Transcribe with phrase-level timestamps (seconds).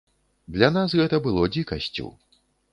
[0.55, 2.11] Для нас гэта было дзікасцю.